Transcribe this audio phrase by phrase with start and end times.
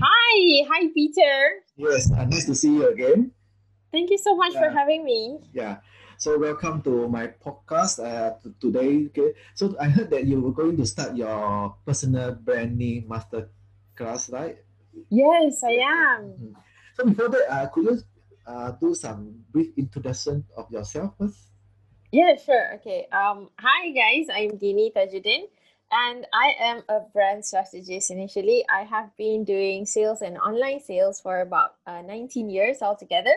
[0.00, 1.62] Hi, hi, Peter.
[1.76, 3.32] Yes, uh, nice to see you again.
[3.92, 5.38] Thank you so much for having me.
[5.52, 5.84] Yeah.
[6.16, 9.10] So welcome to my podcast uh, today.
[9.10, 9.34] Okay.
[9.54, 13.50] So I heard that you were going to start your personal branding master
[13.96, 14.56] class, right?
[15.10, 16.22] Yes, I am.
[16.38, 16.54] Mhm.
[16.96, 17.96] So before that, uh, could you
[18.46, 21.50] uh, do some brief introduction of yourself first?
[22.12, 22.76] Yeah, sure.
[22.80, 23.08] Okay.
[23.12, 25.48] Um, hi guys, I'm Dini Tajudin,
[25.92, 28.64] and I am a brand strategist initially.
[28.68, 33.34] I have been doing sales and online sales for about uh, 19 years altogether.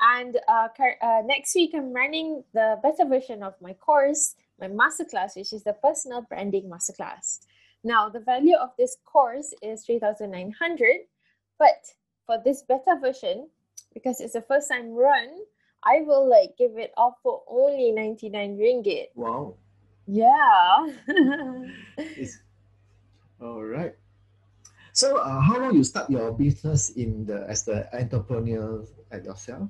[0.00, 0.68] And uh,
[1.02, 5.64] uh, next week, I'm running the beta version of my course, my masterclass, which is
[5.64, 7.40] the personal branding masterclass.
[7.82, 10.86] Now, the value of this course is 3,900,
[11.58, 11.84] but
[12.26, 13.48] for this beta version,
[13.92, 15.30] because it's the first time run,
[15.82, 19.06] I will like give it off for only 99 ringgit.
[19.16, 19.54] Wow.
[20.08, 20.88] Yeah.
[23.40, 23.94] All right.
[24.92, 29.68] So uh, how long you start your business in the as the entrepreneur at yourself?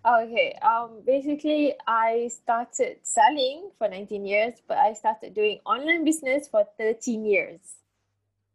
[0.00, 0.56] okay.
[0.64, 6.64] Um basically I started selling for 19 years, but I started doing online business for
[6.78, 7.60] 13 years.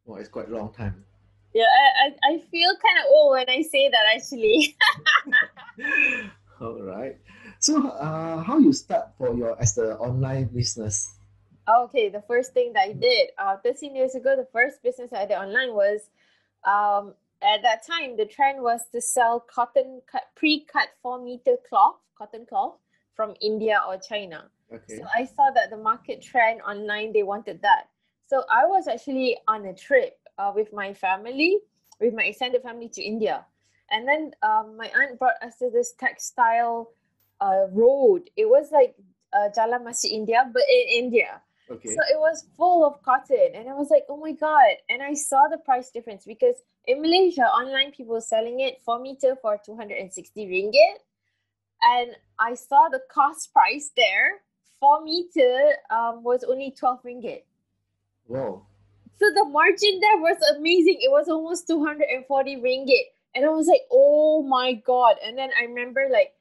[0.06, 1.06] Well, it's quite a long time.
[1.54, 4.76] Yeah, I, I, I feel kind of old when I say that actually.
[6.62, 7.18] All right.
[7.60, 11.14] So, uh, how you start for your as the online business?
[11.68, 15.26] Okay, the first thing that I did uh 13 years ago, the first business I
[15.26, 16.10] did online was
[16.64, 22.00] um at that time the trend was to sell cotton cut pre-cut four meter cloth,
[22.18, 22.76] cotton cloth
[23.14, 24.50] from India or China.
[24.74, 24.98] Okay.
[24.98, 27.90] So I saw that the market trend online, they wanted that.
[28.28, 31.58] So I was actually on a trip uh, with my family,
[32.00, 33.46] with my extended family to India.
[33.92, 36.92] And then um, my aunt brought us to this textile
[37.42, 38.30] uh, road.
[38.36, 38.96] It was like
[39.34, 41.42] uh, Jalan Masjid India, but in India.
[41.70, 41.90] Okay.
[41.90, 43.52] So it was full of cotton.
[43.54, 44.82] And I was like, oh my God.
[44.90, 46.56] And I saw the price difference because
[46.86, 50.98] in Malaysia, online people were selling it 4 meter for 260 ringgit.
[51.82, 54.42] And I saw the cost price there,
[54.80, 57.44] 4 meter um, was only 12 ringgit.
[58.28, 58.66] Wow.
[59.20, 61.00] So the margin there was amazing.
[61.02, 63.14] It was almost 240 ringgit.
[63.36, 65.18] And I was like, oh my God.
[65.24, 66.34] And then I remember like,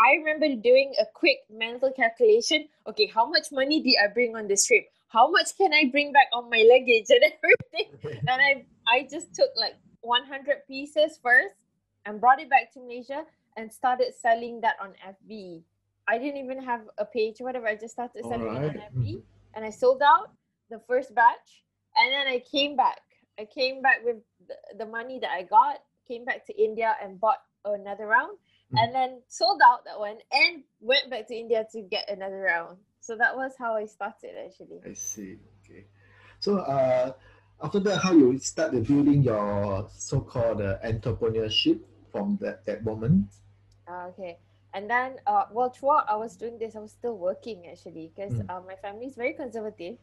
[0.00, 2.68] I remember doing a quick mental calculation.
[2.86, 4.86] Okay, how much money did I bring on this trip?
[5.08, 8.20] How much can I bring back on my luggage and everything?
[8.26, 11.54] And I I just took like 100 pieces first
[12.06, 13.24] and brought it back to Malaysia
[13.56, 15.60] and started selling that on FB.
[16.08, 17.68] I didn't even have a page or whatever.
[17.68, 19.22] I just started selling it on FB
[19.54, 20.32] and I sold out
[20.70, 21.62] the first batch
[21.96, 23.02] and then I came back.
[23.38, 24.16] I came back with
[24.48, 28.38] the, the money that I got, came back to India and bought another round
[28.76, 32.78] and then sold out that one and went back to India to get another round.
[33.00, 34.82] So that was how I started actually.
[34.84, 35.38] I see.
[35.64, 35.86] Okay.
[36.40, 37.12] So, uh,
[37.62, 41.80] after that, how you start the building your so-called uh, entrepreneurship
[42.12, 43.28] from that, that moment?
[43.88, 44.38] Ah, okay.
[44.72, 48.32] And then, uh, well, throughout I was doing this, I was still working actually because
[48.32, 48.48] Mm.
[48.48, 49.96] uh, my family is very conservative.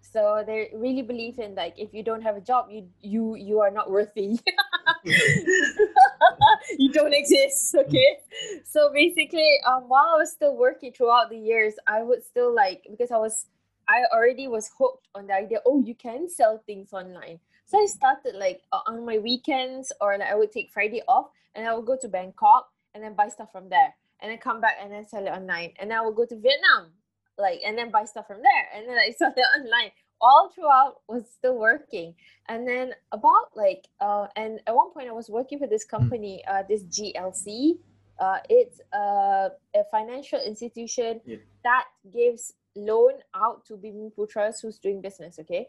[0.00, 3.60] So they really believe in like if you don't have a job, you you you
[3.60, 4.38] are not worthy.
[6.78, 7.74] you don't exist.
[7.74, 8.18] Okay.
[8.64, 12.86] So basically, um, while I was still working throughout the years, I would still like
[12.90, 13.46] because I was
[13.88, 15.60] I already was hooked on the idea.
[15.66, 17.38] Oh, you can sell things online.
[17.66, 21.26] So I started like uh, on my weekends or like I would take Friday off
[21.54, 24.60] and I would go to Bangkok and then buy stuff from there and then come
[24.60, 25.72] back and then sell it online.
[25.78, 26.92] And I would go to Vietnam,
[27.38, 29.90] like and then buy stuff from there and then I sell it online.
[30.26, 32.08] All throughout was still working.
[32.48, 32.86] And then
[33.18, 36.82] about like uh and at one point I was working for this company, uh this
[36.94, 37.78] GLC.
[38.24, 39.46] Uh it's uh,
[39.80, 41.38] a financial institution Yeah.
[41.68, 41.84] that
[42.18, 42.42] gives
[42.90, 45.64] loan out to Bumiputeras who's doing business, okay?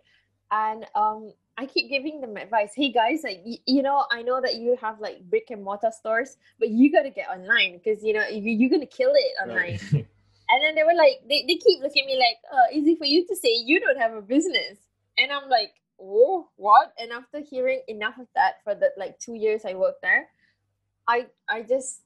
[0.51, 1.21] And um
[1.57, 2.71] I keep giving them advice.
[2.75, 5.91] Hey guys, like y- you know, I know that you have like brick and mortar
[5.99, 9.79] stores, but you gotta get online because you know you, you're gonna kill it online.
[9.93, 10.05] Right.
[10.55, 13.03] And then they were like, they, they keep looking at me like, uh, easy for
[13.03, 14.77] you to say you don't have a business.
[15.17, 16.93] And I'm like, oh, what?
[16.97, 20.29] And after hearing enough of that for the like two years I worked there,
[21.09, 22.03] I I just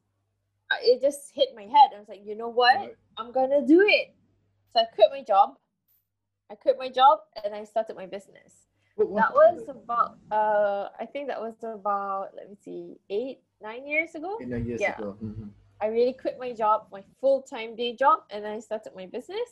[0.71, 1.91] I- it just hit my head.
[1.95, 2.75] I was like, you know what?
[2.75, 2.95] Right.
[3.19, 4.15] I'm gonna do it.
[4.73, 5.53] So I quit my job.
[6.49, 8.65] I quit my job and I started my business.
[8.95, 13.41] What- what- That was about uh I think that was about let me see, eight,
[13.61, 14.37] nine years ago.
[14.41, 14.97] in a years yeah.
[14.97, 15.15] ago.
[15.21, 15.49] Mhm.
[15.81, 19.49] I really quit my job, my full time day job, and I started my business.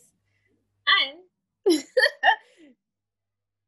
[0.88, 1.80] And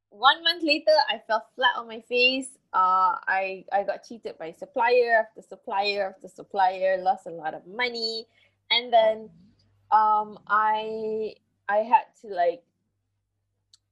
[0.09, 2.49] one month later, I fell flat on my face.
[2.73, 7.65] Uh, I I got cheated by supplier after supplier after supplier, lost a lot of
[7.65, 8.27] money,
[8.69, 9.29] and then
[9.91, 11.35] um, I
[11.67, 12.63] I had to like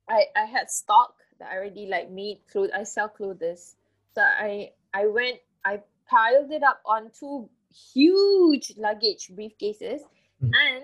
[0.10, 2.72] I I had stock that I already like made clothes.
[2.74, 3.75] I sell clothes,
[4.16, 7.50] So I I went, I piled it up on two
[7.94, 10.01] huge luggage briefcases
[10.41, 10.51] Mm.
[10.53, 10.83] and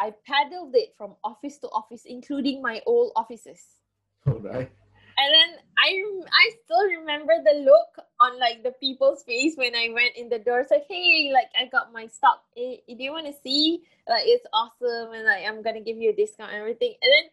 [0.00, 3.62] I paddled it from office to office, including my old offices.
[4.26, 4.70] All right.
[5.18, 5.90] And then I
[6.30, 10.38] I still remember the look on like the people's face when I went in the
[10.38, 10.60] door.
[10.60, 12.42] It's like, hey, like I got my stock.
[12.54, 13.82] Hey, do you want to see?
[14.08, 16.94] Like it's awesome, and like I'm gonna give you a discount and everything.
[17.02, 17.26] And then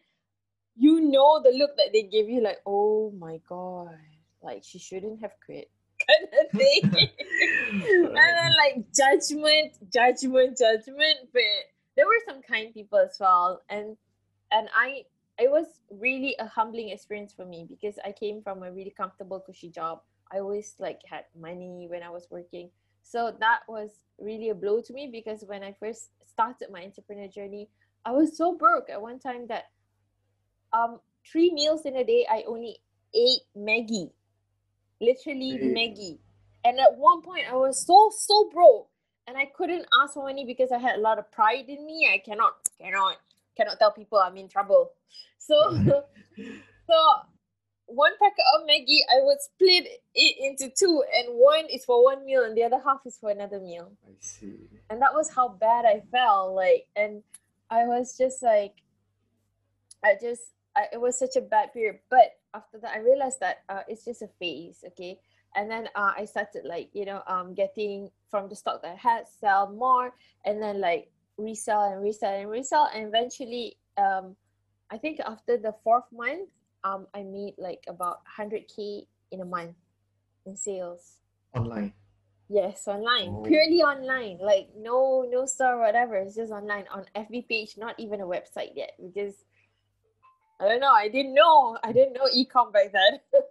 [0.76, 3.94] you know the look that they give you, like, oh my god,
[4.42, 5.70] like she shouldn't have quit,
[6.08, 6.80] kind of thing.
[7.92, 11.18] and then like judgment, judgment, judgment.
[11.32, 11.42] But
[11.96, 13.96] there were some kind people as well, and
[14.52, 15.04] and I
[15.38, 19.40] it was really a humbling experience for me because I came from a really comfortable,
[19.40, 20.00] cushy job.
[20.32, 22.70] I always like had money when I was working.
[23.02, 27.28] So that was really a blow to me because when I first started my entrepreneur
[27.28, 27.68] journey,
[28.04, 29.64] I was so broke at one time that
[30.72, 31.00] um
[31.30, 32.78] three meals in a day I only
[33.14, 34.10] ate Maggi.
[35.00, 35.74] Literally Really?
[35.74, 36.18] Maggi.
[36.64, 38.88] And at one point I was so so broke
[39.26, 42.08] and I couldn't ask for money because I had a lot of pride in me.
[42.12, 43.16] I cannot cannot
[43.56, 44.92] cannot tell people I'm in trouble.
[45.38, 45.54] So
[46.88, 46.96] so
[47.86, 52.24] one packet of Maggi, I would split it into two, and one is for one
[52.24, 53.92] meal, and the other half is for another meal.
[54.04, 54.68] I see.
[54.90, 56.54] And that was how bad I felt.
[56.54, 57.22] Like, and
[57.70, 58.74] I was just like,
[60.04, 60.42] I just,
[60.76, 62.00] I, it was such a bad period.
[62.10, 65.18] But after that, I realized that uh, it's just a phase, okay.
[65.54, 69.00] And then uh, I started like you know um getting from the stock that I
[69.00, 70.12] had, sell more,
[70.44, 74.36] and then like resell and resell and resell, and eventually um
[74.90, 76.48] I think after the fourth month,
[76.84, 79.74] um, I made like about 100k in a month
[80.46, 81.18] in sales.
[81.54, 81.92] Online.
[82.48, 83.42] Yes, online, Oh.
[83.42, 84.38] purely online.
[84.38, 86.14] Like no, no store, whatever.
[86.16, 88.92] It's just online on FB page, not even a website yet.
[89.02, 89.34] Because
[90.60, 90.92] I don't know.
[90.92, 91.78] I didn't know.
[91.84, 93.20] I didn't know ecom back then.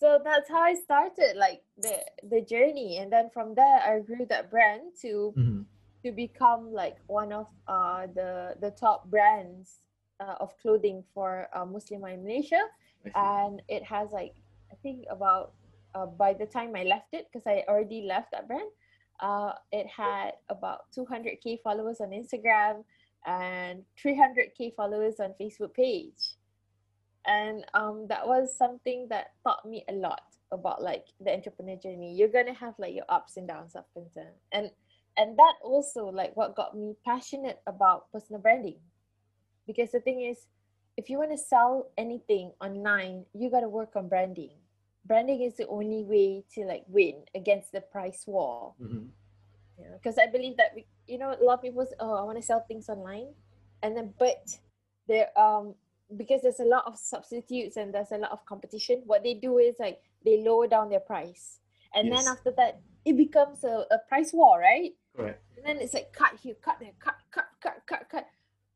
[0.00, 4.24] so that's how I started, like the the journey, and then from there, I grew
[4.26, 5.66] that brand to Mhm.
[6.02, 9.80] to become like one of uh the the top brands
[10.20, 12.62] uh, of clothing for uh, Muslimah in Malaysia,
[13.14, 14.34] and it has like
[14.72, 15.52] I think about
[15.94, 18.70] uh, by the time I left it because I already left that brand,
[19.20, 22.84] uh, it had about 200k followers on Instagram
[23.26, 26.36] and 300k followers on Facebook page,
[27.26, 30.22] and um, that was something that taught me a lot
[30.52, 32.14] about like the entrepreneur journey.
[32.14, 34.70] You're gonna have like your ups and downs, up and down, and
[35.16, 38.78] and that also like what got me passionate about personal branding.
[39.66, 40.46] Because the thing is
[40.96, 44.50] if you want to sell anything online you got to work on branding.
[45.06, 48.74] Branding is the only way to like win against the price war.
[48.80, 49.08] Mhm.
[49.94, 52.38] because i believe that we, you know a lot of people say, oh i want
[52.38, 53.28] to sell things online
[53.82, 54.46] and then but
[55.08, 55.74] there um
[56.16, 59.58] because there's a lot of substitutes and there's a lot of competition what they do
[59.58, 61.58] is like they lower down their price
[61.94, 62.24] and Yes.
[62.24, 65.42] then after that it becomes a, a price war right Correct.
[65.56, 68.26] and then it's like cut here, cut there, cut, cut, cut, cut, cut.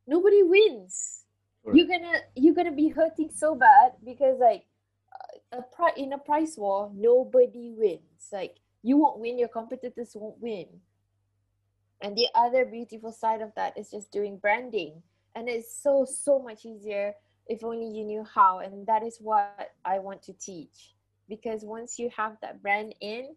[0.06, 1.24] Nobody wins.
[1.64, 1.76] Correct.
[1.78, 4.64] You're gonna you're gonna be hurting so bad because like
[5.52, 8.28] a pri- in a price war, nobody wins.
[8.32, 10.66] Like you won't win, your competitors won't win.
[12.04, 15.02] And the other beautiful side of that is just doing branding,
[15.34, 17.14] and it's so so much easier
[17.46, 18.58] if only you knew how.
[18.58, 20.92] And that is what I want to teach
[21.30, 23.34] because once you have that brand in,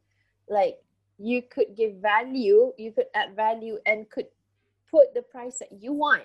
[0.50, 0.80] like
[1.18, 4.28] you could give value, you could add value and could
[4.92, 6.24] put the price that you want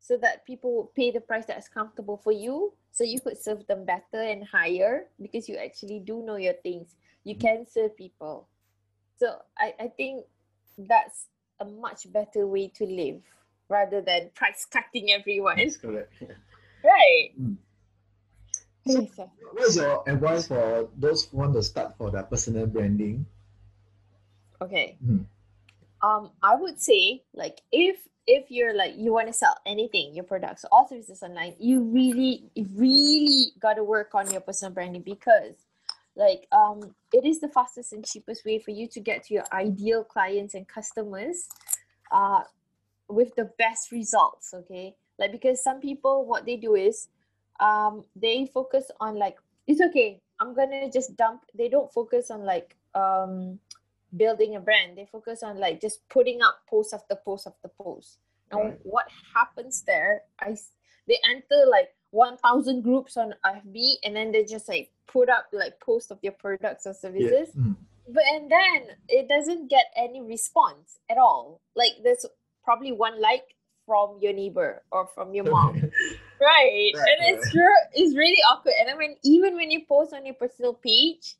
[0.00, 2.74] so that people will pay the price that is comfortable for you.
[2.92, 6.94] So you could serve them better and higher because you actually do know your things.
[7.24, 7.46] You mm-hmm.
[7.46, 8.48] can serve people.
[9.16, 10.26] So I, I think
[10.76, 11.28] that's
[11.60, 13.22] a much better way to live
[13.68, 15.56] rather than price cutting everyone.
[15.58, 16.12] That's correct.
[16.84, 17.30] Right.
[17.40, 17.56] Mm.
[18.86, 19.28] So- Yes.
[19.52, 23.24] What is your advice for those who want to start for their personal branding?
[24.60, 24.98] Okay.
[25.02, 25.24] Mhm.
[26.02, 27.96] Um, I would say like if
[28.26, 32.50] if you're like you want to sell anything, your products or services online, you really
[32.74, 35.63] really gotta work on your personal branding because
[36.16, 39.44] like um it is the fastest and cheapest way for you to get to your
[39.52, 41.48] ideal clients and customers
[42.12, 42.40] uh
[43.08, 47.08] with the best results okay like because some people what they do is
[47.60, 52.44] um they focus on like it's okay i'm gonna just dump they don't focus on
[52.44, 53.58] like um
[54.16, 58.18] building a brand they focus on like just putting up post after post after post
[58.52, 58.78] and Right.
[58.84, 60.56] what happens there i
[61.08, 65.78] they enter like 1000 groups on fb and then they just like put up like
[65.80, 67.00] post of their products or Yeah.
[67.00, 67.54] services.
[67.56, 67.76] Mm.
[68.08, 71.60] but and then it doesn't get any response at all.
[71.74, 72.24] Like there's
[72.62, 73.56] probably one like
[73.86, 75.74] from your neighbor or from your mom.
[76.40, 78.74] Right, Right, and it's sure it's really awkward.
[78.78, 81.36] And then when even when you post on your personal page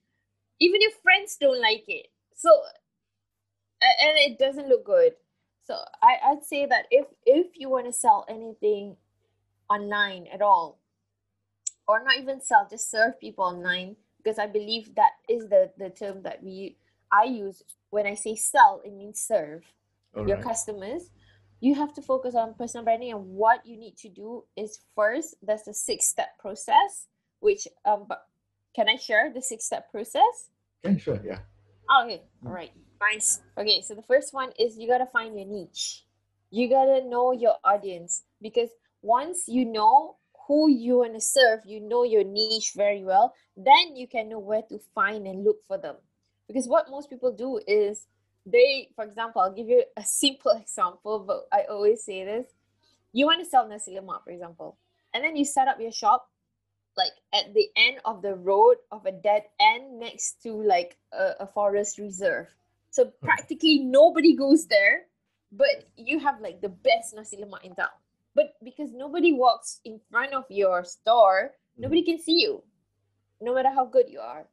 [0.61, 2.07] even your friends don't like it.
[2.35, 2.49] So
[3.83, 5.13] and it doesn't look good.
[5.67, 8.97] So I, i'd say that if if you want to sell anything
[9.71, 10.79] online at all
[11.87, 15.91] or not even sell just serve people online because i believe that is the the
[15.91, 16.77] term that we
[17.13, 19.63] i use when i say sell it means serve
[20.17, 20.45] All your right.
[20.45, 21.11] customers
[21.61, 25.37] you have to focus on personal branding and what you need to do is first
[25.43, 27.07] there's the six step process
[27.41, 28.07] which um
[28.75, 30.51] can i share the six step process
[30.85, 31.39] Okay, sure, yeah.
[31.91, 32.23] Oh, okay.
[32.45, 32.71] All right.
[33.01, 33.41] Nice.
[33.59, 33.83] Okay.
[33.83, 36.05] So the first one is you got to find your niche.
[36.51, 38.69] You got to know your audience because
[39.05, 40.17] once you know
[40.49, 44.39] who you want to serve, you know your niche very well, then you can know
[44.39, 45.97] where to find and look for them.
[46.49, 48.07] Because what most people do is
[48.47, 52.47] they, for example, I'll give you a simple example, but I always say this.
[53.13, 54.79] You want to sell nasi lemak, for example,
[55.13, 56.29] and then you set up your shop
[56.97, 61.33] like at the end of the road of a dead end next to like a,
[61.41, 62.47] a forest reserve.
[62.91, 63.11] So hmm.
[63.27, 65.03] practically nobody goes there,
[65.53, 67.95] but you have like the best nasi lemak in town.
[68.35, 71.83] But because nobody walks in front of your store, mm-hmm.
[71.83, 72.63] nobody can see you,
[73.41, 74.47] no matter how good you are.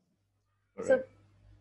[0.78, 1.06] All So right.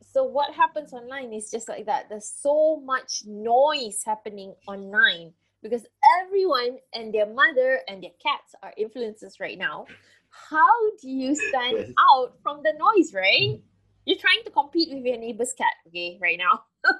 [0.00, 2.09] so what happens online is just like that.
[2.09, 5.87] There's so much noise happening online because
[6.23, 9.87] everyone and their mother and their cats are influencers right now.
[10.29, 13.61] How do you stand out from the noise, right?
[14.07, 16.65] You're trying to compete with your neighbor's cat, okay, right now.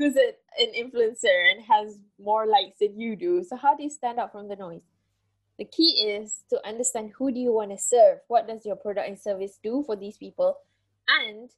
[0.00, 3.44] Who's a, an influencer and has more likes than you do.
[3.44, 4.80] So how do you stand out from the noise?
[5.58, 8.20] The key is to understand who do you want to serve?
[8.28, 10.56] What does your product and service do for these people?
[11.06, 11.50] And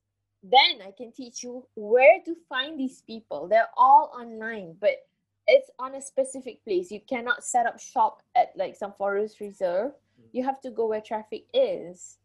[0.42, 3.46] then I can teach you where to find these people.
[3.46, 5.06] They're all online, but
[5.46, 6.90] it's on a specific place.
[6.90, 9.92] You cannot set up shop at like some forest reserve.
[10.20, 10.28] Mm.
[10.32, 12.18] You have to go where traffic is.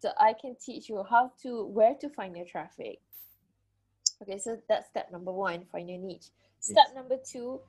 [0.00, 3.00] So I can teach you how to where to find your traffic.
[4.22, 6.28] Okay, so that's step number one, find your niche.
[6.60, 6.94] Step Yes.
[6.94, 7.60] number two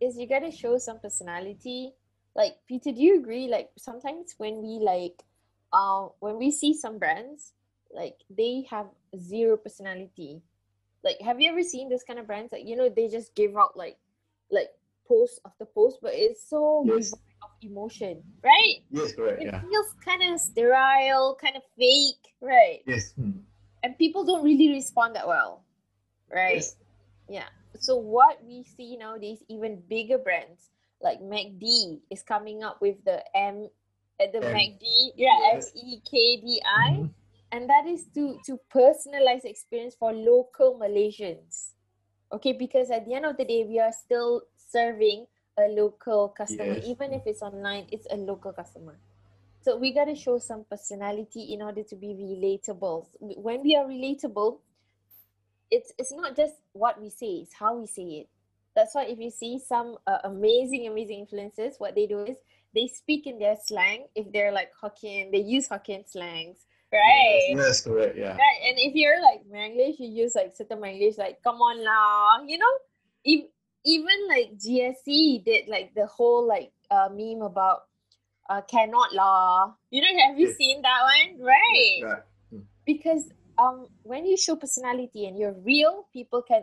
[0.00, 1.92] is you gotta show some personality.
[2.36, 3.48] Like Peter, do you agree?
[3.48, 5.22] Like sometimes when we like
[5.72, 7.52] uh when we see some brands,
[7.92, 8.86] like they have
[9.18, 10.42] zero personality.
[11.02, 12.52] Like have you ever seen this kind of brands?
[12.52, 13.96] Like you know, they just give out like
[14.50, 14.68] like
[15.06, 17.12] post after post, but it's so Yes.
[17.12, 18.76] of emotion, right?
[18.90, 19.60] Yes, correct, It yeah.
[19.60, 22.80] feels kind of sterile, kind of fake, right?
[22.86, 23.12] Yes.
[23.14, 23.40] hmm.
[23.82, 25.64] And people don't really respond that well,
[26.32, 26.64] right?
[27.28, 27.50] Yes.
[27.78, 30.70] So what we see nowadays, even bigger brands
[31.00, 33.68] like McD is coming up with the M,
[34.20, 34.52] uh, the M.
[34.54, 35.62] McD, yeah, M.
[35.74, 37.10] E K D I, Mhm.
[37.52, 41.74] and that is to to personalize experience for local Malaysians.
[42.32, 46.74] Okay, because at the end of the day, we are still serving a local customer,
[46.76, 46.84] Yes.
[46.86, 48.98] even if it's online, it's a local customer.
[49.60, 53.06] So we gotta show some personality in order to be relatable.
[53.20, 54.60] When we are relatable,
[55.70, 58.28] it's it's not just what we say it's how we say it.
[58.74, 62.36] That's why if you see some uh, amazing amazing influencers what they do is
[62.74, 66.58] they speak in their slang if they're like hokkien they use hokkien slangs.
[66.92, 67.52] Right.
[67.52, 68.32] Yes, yes, correct, yeah.
[68.32, 72.44] right and if you're like manglish you use like certain manglish like come on lah
[72.46, 72.74] you know?
[73.24, 73.44] If,
[73.84, 77.82] even like gsc did like the whole like uh, meme about
[78.48, 79.72] uh, cannot lah.
[79.90, 80.56] You know have you Yes.
[80.56, 81.44] seen that one?
[81.44, 82.00] Right.
[82.02, 82.62] Right.
[82.86, 86.62] because um when you show personality and you're real people can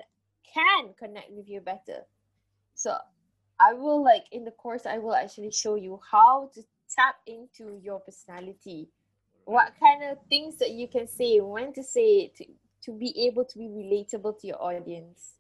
[0.54, 2.06] can connect with you better.
[2.76, 2.96] So
[3.60, 6.62] i will like in the course i will actually show you how to
[6.94, 8.90] tap into your personality.
[9.46, 12.46] What kind of things that you can say when to say it to,
[12.86, 15.34] to be able to be relatable to your audience.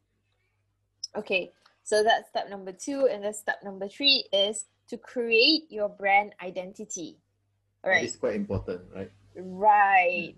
[1.17, 1.51] Okay
[1.85, 6.33] so that's step number two and then step number three is to create your brand
[6.43, 7.17] identity.
[7.83, 9.11] All right It's quite important, right?
[9.37, 10.35] Right.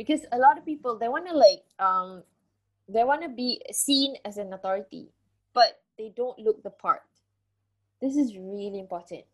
[0.00, 2.24] Because a lot of people they want to like um
[2.88, 5.12] they want to be seen as an authority,
[5.52, 7.04] but they don't look the part.
[8.00, 9.24] This is really important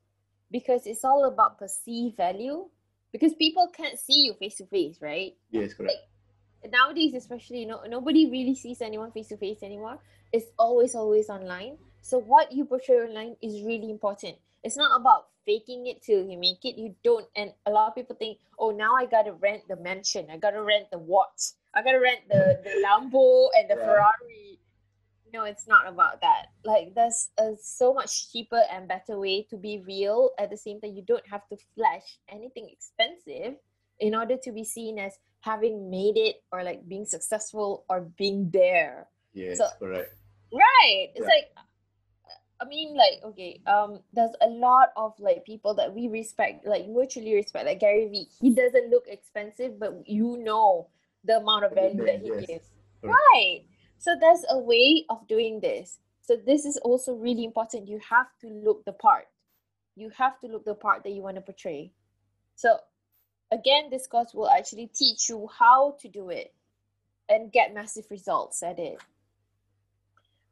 [0.51, 2.67] because it's all about perceived value
[3.13, 5.37] because people can't see you face to face, right?
[5.55, 6.03] Yes, correct.
[6.67, 9.99] nowadays especially you know nobody really sees anyone face to face anymore
[10.33, 14.35] it's always always online so what you portray online is really important
[14.67, 16.75] it's not about faking it till you make it.
[16.77, 17.27] You don't.
[17.37, 20.27] And a lot of people think oh now i gotta rent the mansion.
[20.31, 23.87] I gotta rent the watch i gotta rent the the lambo and the Yeah.
[23.87, 24.59] ferrari.
[25.35, 26.47] No it's not about that.
[26.65, 30.81] Like there's a so much cheaper and better way to be real at the same
[30.81, 30.95] time.
[30.99, 33.55] You don't have to flash anything expensive
[34.01, 38.51] in order to be seen as having made it or like being successful or being
[38.51, 39.07] there.
[39.35, 40.15] Yes, So- correct.
[40.53, 41.07] right.
[41.15, 41.53] It's like
[42.61, 46.87] i mean like okay um there's a lot of like people that we respect like
[46.89, 50.89] mutually respect like gary vee he doesn't look expensive but you know
[51.25, 52.47] the amount of value that he Yes.
[52.47, 52.71] gives.
[53.03, 53.65] Right.
[53.99, 55.99] So there's a way of doing this.
[56.23, 57.89] So this is also really important.
[57.89, 59.27] You have to look the part.
[59.97, 61.93] You have to look the part that you want to portray.
[62.55, 62.79] So
[63.51, 66.55] again, this course will actually teach you how to do it
[67.29, 68.99] and get massive results at it.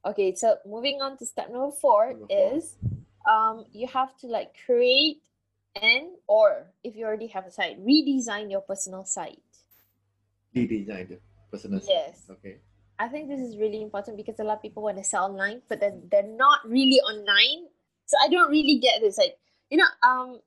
[0.06, 2.56] Okay, so moving on to step number four Number four.
[2.56, 2.76] is
[3.28, 5.22] um you have to like create
[5.80, 9.40] and or if you already have a site, redesign your personal site.
[10.54, 11.18] Redesign the
[11.50, 11.90] personal site.
[11.90, 12.26] Yes.
[12.30, 12.56] Okay.
[12.98, 15.62] I think this is really important because a lot of people want to sell online,
[15.68, 17.66] but then they're not really online.
[18.06, 19.18] So I don't really get this.
[19.18, 19.36] Like,
[19.70, 20.38] you know, um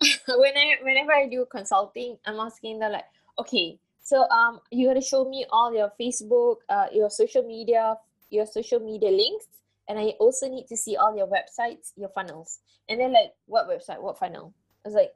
[0.26, 3.04] when I whenever I do consulting, I'm asking them like,
[3.38, 7.94] okay, so um you gotta show me all your Facebook, uh your social media,
[8.32, 9.46] your social media links,
[9.88, 12.60] and I also need to see all your websites, your funnels.
[12.88, 14.00] And they're like, what website?
[14.00, 14.54] What funnel?
[14.84, 15.12] I was like,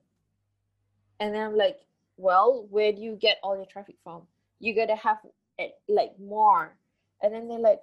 [1.19, 1.79] and then I'm like,
[2.17, 4.23] well, where do you get all your traffic from?
[4.61, 5.19] You gotta have
[5.59, 6.77] it like more.
[7.23, 7.81] And then they're like,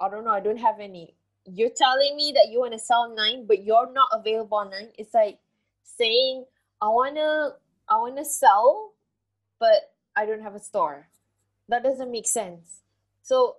[0.00, 1.14] I don't know, I don't have any.
[1.44, 4.88] You're telling me that you want to sell nine, but you're not available on nine.
[4.98, 5.38] It's like
[5.84, 6.44] saying,
[6.80, 7.50] I wanna
[7.88, 8.92] I wanna sell,
[9.58, 11.08] but I don't have a store.
[11.68, 12.82] That doesn't make sense.
[13.22, 13.56] So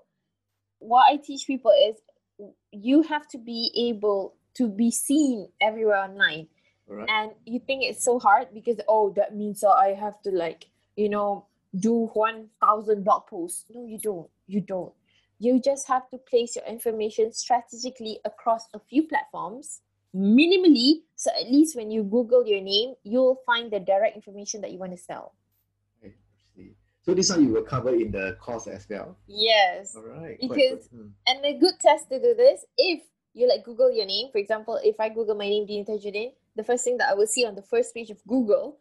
[0.80, 1.96] what I teach people is
[2.72, 6.48] you have to be able to be seen everywhere online.
[6.90, 7.10] Right.
[7.10, 10.68] and you think it's so hard because oh that means that i have to like
[10.96, 11.46] you know
[11.80, 13.66] do 1000 blog posts.
[13.70, 14.30] No you don't.
[14.48, 14.94] You don't.
[15.40, 19.82] You just have to place your information strategically across a few platforms.
[20.16, 24.72] Minimally so at least when you google your name you'll find the direct information that
[24.72, 25.34] you want to sell.
[25.34, 25.47] Okay, I see.
[27.08, 29.16] So this one you will cover in the course as well.
[29.28, 30.36] yes All right.
[30.42, 31.08] Because- good.
[31.08, 31.12] Mm.
[31.28, 33.00] And a good test to do this, if
[33.34, 36.66] you like Google your name, for example, if I Google my name, Dini Tajudin, the
[36.66, 38.80] first thing that I will see on the first page of Google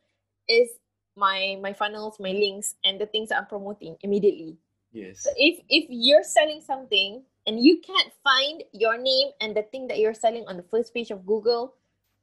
[0.48, 0.66] is
[1.14, 4.58] my my funnels, my links, and the things that I'm promoting immediately.
[4.90, 5.22] Yes.
[5.22, 9.86] So if if you're selling something and you can't find your name and the thing
[9.86, 11.75] that you're selling on the first page of Google,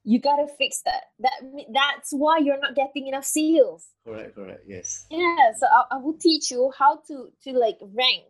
[0.04, 1.04] you gotta fix that.
[1.20, 1.42] That
[1.74, 3.88] that's why you're not getting enough sales.
[4.06, 4.36] Correct.
[4.36, 4.64] Correct.
[4.68, 5.06] Yes.
[5.10, 8.26] Yeah, so I, I will teach you how to to like rank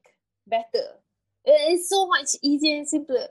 [0.48, 1.02] better.
[1.46, 3.28] It is so much easier and simpler.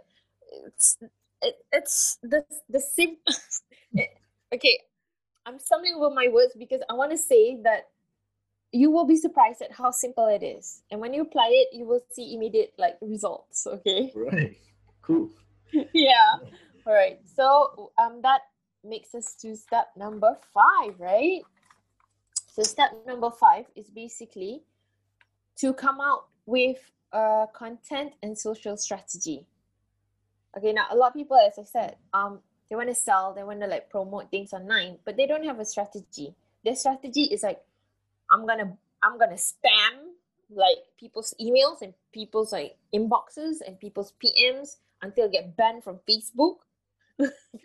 [0.66, 0.98] It's
[1.40, 3.16] it, it's the the sim.
[4.54, 4.78] okay,
[5.46, 7.88] I'm stumbling over my words because I want to say that
[8.72, 11.86] you will be surprised at how simple it is, and when you apply it, you
[11.86, 13.66] will see immediate like results.
[13.66, 14.12] Okay.
[14.16, 14.56] Right.
[15.02, 15.30] Cool.
[15.94, 16.38] yeah.
[16.86, 17.20] All right.
[17.24, 18.42] So um that
[18.84, 21.42] makes us to step number five, right?
[22.54, 24.62] So step number five is basically
[25.56, 26.78] to come out with
[27.12, 29.46] a content and social strategy.
[30.56, 33.42] Okay, now a lot of people, as I said, um, they want to sell, they
[33.42, 36.34] want to like promote things online, but they don't have a strategy.
[36.64, 37.60] Their strategy is like,
[38.30, 40.12] I'm gonna I'm gonna spam
[40.50, 46.00] like people's emails and people's like inboxes and people's PMs until I get banned from
[46.08, 46.56] Facebook.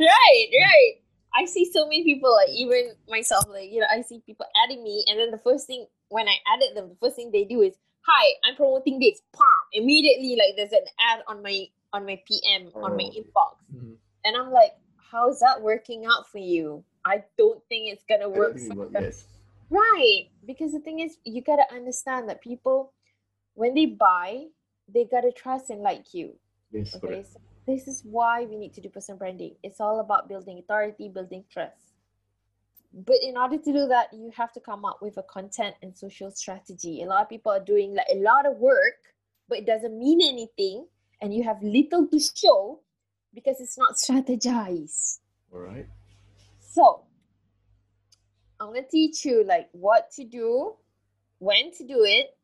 [0.00, 0.92] Right, right.
[1.34, 4.82] I see so many people, like even myself, like you know, I see people adding
[4.82, 7.62] me, and then the first thing when I added them, the first thing they do
[7.62, 7.74] is,
[8.06, 9.44] "Hi, I'm promoting this." Pam!
[9.72, 13.18] Immediately, like there's an ad on my on my PM on my Oh.
[13.18, 13.96] inbox, Mhm.
[14.24, 14.72] and I'm like,
[15.10, 18.56] "How's that working out for you?" I don't think it's gonna work.
[18.56, 18.90] think for work.
[18.92, 19.26] Yes.
[19.70, 20.28] Right.
[20.44, 22.92] Because the thing is, you gotta understand that people,
[23.54, 24.48] when they buy,
[24.86, 26.38] they gotta trust and like you.
[26.72, 26.94] Yes.
[26.96, 27.06] Okay.
[27.06, 27.32] Correct.
[27.32, 29.54] So this is why we need to do personal branding.
[29.62, 31.92] It's all about building authority, building trust.
[32.92, 35.96] But in order to do that, you have to come up with a content and
[35.96, 37.02] social strategy.
[37.02, 39.00] A lot of people are doing like a lot of work,
[39.48, 40.86] but it doesn't mean anything,
[41.20, 42.80] and you have little to show
[43.32, 45.20] because it's not strategized.
[45.52, 45.86] All right.
[46.60, 47.04] So,
[48.60, 50.74] I'm gonna teach you like what to do,
[51.38, 52.36] when to do it,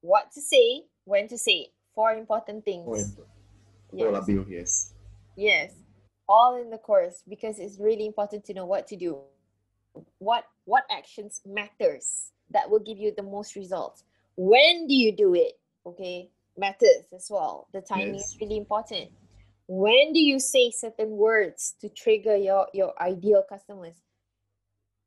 [0.00, 1.68] what to say, when to say it.
[1.94, 2.86] Four important things.
[2.86, 3.16] All, in-
[3.92, 4.14] yes.
[4.14, 4.46] all you.
[4.48, 4.94] Yes.
[5.36, 5.72] yes,
[6.28, 9.18] all in the course because it's really important to know what to do.
[10.18, 14.04] What what actions matters that will give you the most results.
[14.36, 15.58] When do you do it?
[15.84, 17.68] Okay, matters as well.
[17.72, 18.34] The timing Yes.
[18.34, 19.10] is really important.
[19.66, 23.96] When do you say certain words to trigger your your ideal customers?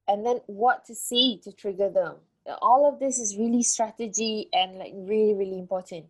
[0.08, 2.18] And then what to say to trigger them.
[2.62, 6.06] All of this is really strategy and like really really important.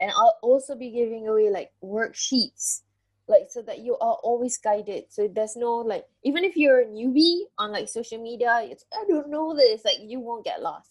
[0.00, 2.82] And I'll also be giving away like worksheets
[3.30, 5.04] like so that you are always guided.
[5.08, 9.04] So there's no like even if you're a newbie on like social media it's i
[9.08, 10.90] don't know this like you won't get lost.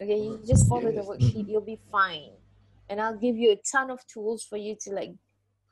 [0.00, 0.18] Okay?
[0.18, 2.30] You just follow the worksheet you'll be fine.
[2.88, 5.12] And i'll give you a ton of tools for you to like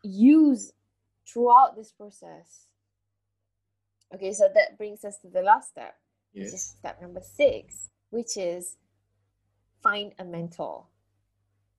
[0.03, 0.73] use
[1.27, 2.67] throughout this process.
[4.15, 4.33] Okay?
[4.33, 5.95] So that brings us to the last step
[6.33, 8.77] which is step number six which is
[9.83, 10.85] find a mentor.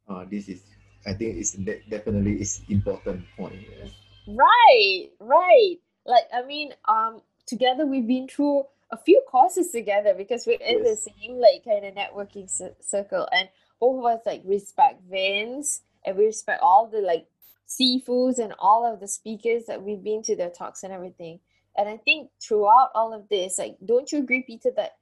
[0.07, 0.63] Uh, this is,
[1.05, 3.55] I think, it's de- definitely is important point.
[3.79, 3.91] Yes.
[4.27, 5.75] Right, right.
[6.05, 10.83] Like I mean, um, together we've been through a few courses together because we're in
[10.83, 11.05] Yes.
[11.05, 15.81] the same like kind of networking cir- circle, and both of us like respect Vince
[16.05, 17.25] and we respect all the like
[17.67, 21.39] sifus and all of the speakers that we've been to their talks and everything.
[21.77, 24.97] And I think throughout all of this, like, don't you agree, Peter, that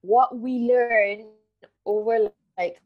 [0.00, 1.26] what we learn
[1.84, 2.80] over like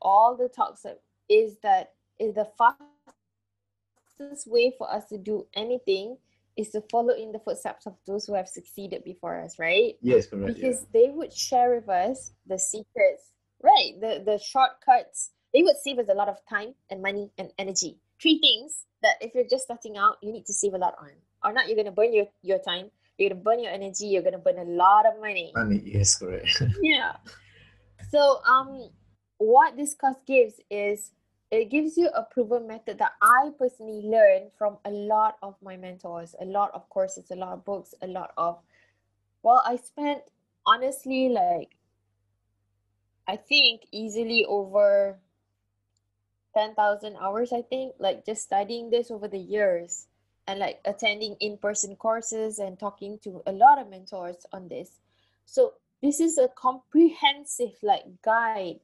[0.00, 1.00] all the talks that
[1.32, 2.48] is that is the
[4.18, 6.16] fastest way for us to do anything
[6.56, 9.94] is to follow in the footsteps of those who have succeeded before us, right?
[10.02, 10.58] Yes, correct.
[10.58, 10.68] yeah.
[10.68, 15.98] because they would share with us the secrets right the the shortcuts they would save
[15.98, 19.64] us a lot of time and money and energy three things that if you're just
[19.64, 21.10] starting out you need to save a lot on
[21.44, 24.22] or not you're going to burn your, your time you're to burn your energy you're
[24.22, 26.62] going to burn a lot of money Money, yes, correct.
[26.82, 27.12] yeah
[28.10, 28.90] so um
[29.38, 31.12] what this course gives is
[31.52, 35.76] it gives you a proven method that i personally learned from a lot of my
[35.76, 38.58] mentors a lot of courses a lot of books a lot of
[39.42, 40.22] well i spent
[40.66, 41.76] honestly like
[43.28, 45.18] i think easily over
[46.56, 50.08] 10,000 hours i think like just studying this over the years
[50.46, 55.00] and like attending in-person courses and talking to a lot of mentors on this.
[55.46, 58.80] So this is a comprehensive like guide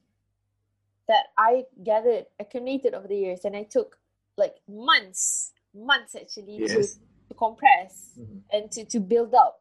[1.09, 3.97] that I gathered, accumulated over the years, and I took
[4.37, 6.99] like months, months actually to, yes.
[7.27, 8.41] to compress Mhm.
[8.53, 9.59] and to, to build up.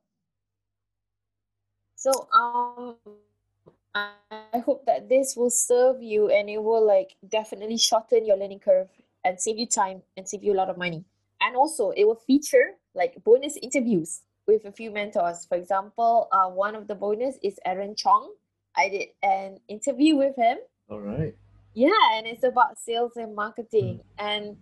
[1.96, 2.94] So um
[3.94, 4.12] I
[4.54, 8.60] I hope that this will serve you and it will like definitely shorten your learning
[8.60, 8.88] curve
[9.24, 11.04] and save you time and save you a lot of money.
[11.40, 15.44] And also it will feature like bonus interviews with a few mentors.
[15.46, 18.32] For example, uh, one of the bonus is Aaron Chong.
[18.76, 20.58] I did an interview with him
[20.88, 21.34] All right.
[21.74, 24.00] yeah and it's about sales and marketing.
[24.18, 24.56] And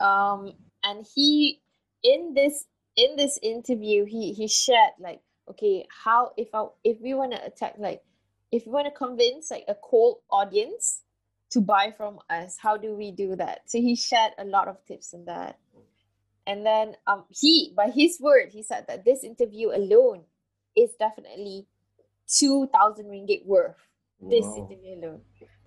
[0.00, 1.60] um and he
[2.02, 7.14] in this in this interview he he shared like okay how if I if we
[7.14, 8.02] want to attack like
[8.50, 11.02] if we want to convince like a cold audience
[11.50, 13.60] to buy from us how do we do that?
[13.66, 15.58] So he shared a lot of tips in that.
[16.46, 20.24] And then um he by his word he said that this interview alone
[20.76, 21.66] is definitely
[22.28, 23.76] 2000 ringgit worth
[24.20, 25.20] interview alone.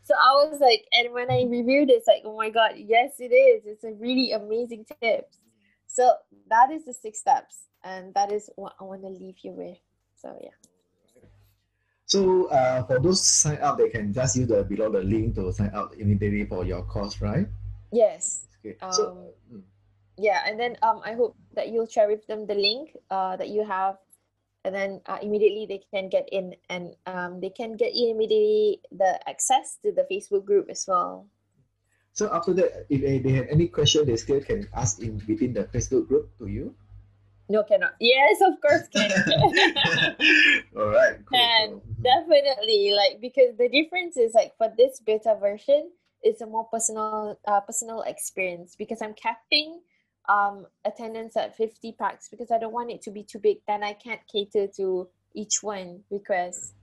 [0.03, 3.19] So I was like, and when I reviewed it, it's like, oh my god, yes,
[3.19, 3.63] it is.
[3.65, 5.39] It's a really amazing tips.
[5.87, 6.13] So
[6.49, 9.77] that is the six steps, and that is what I want to leave you with.
[10.15, 10.55] So yeah.
[12.05, 15.51] So uh, for those sign up, they can just use the below the link to
[15.51, 17.47] sign up immediately for your course, right?
[17.91, 18.47] Yes.
[18.65, 18.77] Okay.
[18.81, 19.61] Um, so mm,
[20.17, 23.49] Yeah, and then um, I hope that you'll share with them the link uh that
[23.49, 23.97] you have,
[24.65, 28.81] and then uh, immediately they can get in, and um, they can get in immediately
[28.91, 31.27] the access to the Facebook group as well.
[32.13, 35.65] so after that, if they, have any question, they still can ask in within the
[35.69, 36.73] Facebook group to you.
[37.49, 37.95] No, cannot.
[38.01, 39.07] Yes, of course can.
[40.75, 41.15] All right.
[41.25, 41.83] Cool, Can cool.
[41.87, 42.03] Mhm.
[42.03, 45.91] definitely like because the difference is like for this beta version,
[46.21, 49.79] it's a more personal uh, personal experience because I'm capping
[50.29, 53.57] um attendance at 50 pax because I don't want it to be too big.
[53.67, 56.73] Then I can't cater to each one request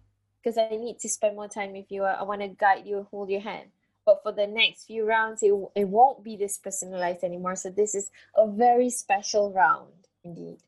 [0.42, 2.04] because I need to spend more time with you.
[2.04, 3.68] I, I want to guide you, hold your hand.
[4.06, 7.56] But for the next few rounds, it, it won't be this personalized anymore.
[7.56, 10.58] So this is a very special round indeed.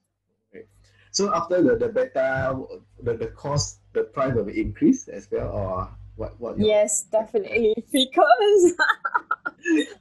[1.11, 2.59] So after the, the beta,
[3.03, 6.39] the, the cost, the price will increase as well, or what?
[6.41, 6.59] What?
[6.59, 7.75] your- Yes, definitely.
[7.93, 8.73] Because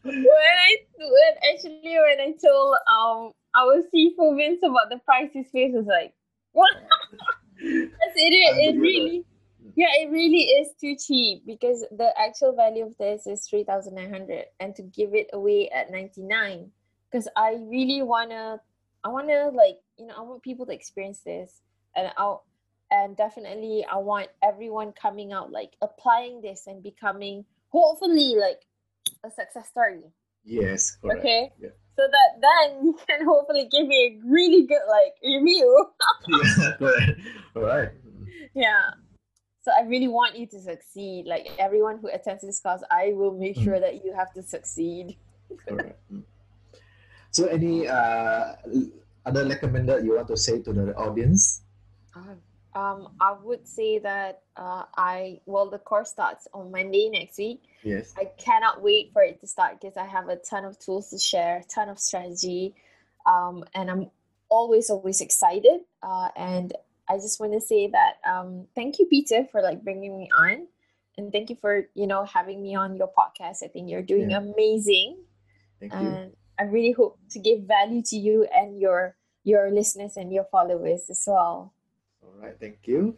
[0.04, 5.50] when I when actually when I told um our sifu Vince about the price, his
[5.52, 6.14] face was like,
[6.52, 6.74] "What?"
[7.58, 8.34] Yes, it.
[8.34, 8.82] It Unbelievable.
[8.82, 9.26] really,
[9.76, 13.96] yeah, it really is too cheap because the actual value of this is three thousand
[13.96, 16.72] nine hundred, and to give it away at ninety nine,
[17.10, 18.60] because I really wanna,
[19.04, 21.62] I wanna like you know I want people to experience this,
[21.96, 22.46] and I'll
[22.92, 28.62] and definitely I want everyone coming out like applying this and becoming hopefully like
[29.24, 30.02] a success story.
[30.44, 31.20] Yes, correct.
[31.20, 31.52] Okay.
[31.60, 31.70] Yeah.
[31.98, 35.88] So that then you can hopefully give me a really good like review.
[36.28, 37.20] yeah, correct.
[37.56, 37.90] All right.
[38.06, 38.26] Mm.
[38.54, 38.92] yeah.
[39.64, 41.26] So I really want you to succeed.
[41.26, 43.64] Like everyone who attends this class, I will make Mm.
[43.64, 45.18] sure that you have to succeed.
[45.68, 45.98] Correct.
[46.14, 46.24] Mm.
[47.32, 48.56] So any uh
[49.26, 51.64] other recommended you want to say to the audience?
[52.16, 52.38] Um,
[52.76, 57.64] um, I would say that uh, I well the course starts on Monday next week.
[57.84, 58.14] Yes.
[58.18, 61.18] I cannot wait for it to start because I have a ton of tools to
[61.18, 62.76] share, a ton of strategy,
[63.26, 64.12] um, and I'm
[64.50, 65.82] always always excited.
[66.04, 66.74] Uh, and
[67.08, 70.68] I just want to say that um, thank you, Peter, for like bringing me on,
[71.18, 73.64] and thank you for you know having me on your podcast.
[73.64, 74.40] I think you're doing Yeah.
[74.40, 75.24] amazing,
[75.80, 76.00] Thank you.
[76.00, 80.46] and I really hope to give value to you and your your listeners and your
[80.52, 81.75] followers as well.
[82.36, 83.16] All right, thank you.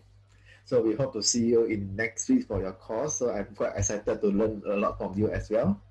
[0.65, 3.15] So we hope to see you in next week for your course.
[3.15, 5.81] So I'm quite excited to learn a lot from you as well.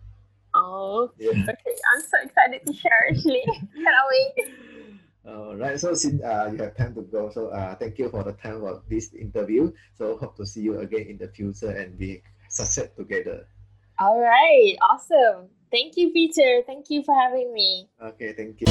[0.54, 1.30] Oh, Yeah.
[1.48, 1.74] okay.
[1.94, 3.08] I'm so excited to share.
[3.10, 3.42] Actually,
[3.74, 4.52] cannot wait.
[5.26, 5.80] All right.
[5.80, 8.60] So since uh, you have time to go, so uh, thank you for the time
[8.60, 9.72] for this interview.
[9.98, 13.48] So hope to see you again in the future and we success together.
[13.98, 15.48] All right, awesome.
[15.70, 16.62] Thank you, Peter.
[16.66, 17.88] Thank you for having me.
[18.00, 18.66] Okay, thank you.